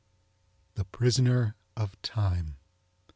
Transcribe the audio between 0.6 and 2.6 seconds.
THE PRISONER OF TIME!